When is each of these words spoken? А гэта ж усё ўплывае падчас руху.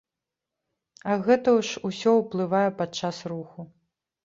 А 1.11 1.17
гэта 1.27 1.53
ж 1.69 1.85
усё 1.91 2.11
ўплывае 2.21 2.65
падчас 2.83 3.23
руху. 3.35 3.71